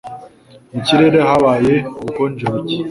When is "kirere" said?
0.85-1.19